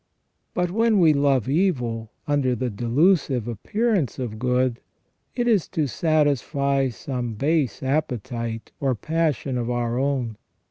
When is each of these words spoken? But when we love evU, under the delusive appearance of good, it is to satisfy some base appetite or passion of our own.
But 0.55 0.71
when 0.71 0.99
we 0.99 1.13
love 1.13 1.45
evU, 1.45 2.09
under 2.27 2.55
the 2.55 2.71
delusive 2.71 3.47
appearance 3.47 4.17
of 4.17 4.39
good, 4.39 4.79
it 5.35 5.47
is 5.47 5.67
to 5.67 5.85
satisfy 5.85 6.89
some 6.89 7.35
base 7.35 7.83
appetite 7.83 8.71
or 8.79 8.95
passion 8.95 9.59
of 9.59 9.69
our 9.69 9.99
own. 9.99 10.37